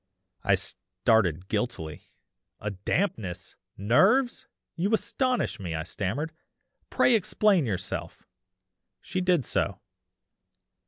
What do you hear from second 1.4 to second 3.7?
guiltily. 'A dampness!